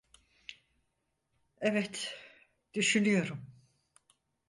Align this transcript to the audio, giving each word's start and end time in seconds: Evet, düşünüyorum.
Evet, 1.61 2.17
düşünüyorum. 2.73 3.47